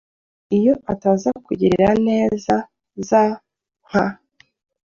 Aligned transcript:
Iyo 0.57 0.73
ataza 0.93 1.29
kugirira 1.45 1.89
neza 2.07 2.55
za 3.07 3.23
nka 3.87 4.05